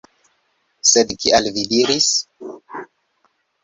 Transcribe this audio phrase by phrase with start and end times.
[0.93, 2.11] Sed kial vi diris?